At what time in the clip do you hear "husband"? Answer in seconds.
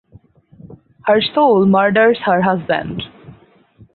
2.41-3.03